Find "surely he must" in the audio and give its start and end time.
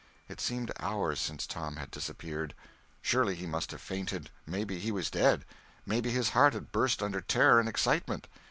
3.03-3.69